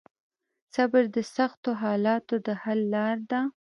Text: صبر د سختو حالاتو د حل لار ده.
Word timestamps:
صبر 0.73 1.03
د 1.15 1.17
سختو 1.35 1.69
حالاتو 1.81 2.35
د 2.45 2.47
حل 2.61 2.79
لار 2.93 3.17
ده. 3.31 3.41